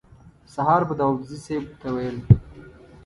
سهار 0.53 0.81
به 0.87 0.93
داوودزي 0.99 1.37
صیب 1.45 1.63
ته 1.79 1.87
ویل. 1.95 2.17